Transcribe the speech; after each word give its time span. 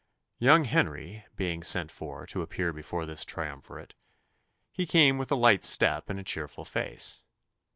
Young 0.39 0.63
Henry 0.63 1.27
being 1.35 1.61
sent 1.61 1.91
for 1.91 2.25
to 2.25 2.41
appear 2.41 2.73
before 2.73 3.05
this 3.05 3.23
triumvirate, 3.23 3.93
he 4.71 4.87
came 4.87 5.19
with 5.19 5.31
a 5.31 5.35
light 5.35 5.63
step 5.63 6.09
and 6.09 6.19
a 6.19 6.23
cheerful 6.23 6.65
face. 6.65 7.21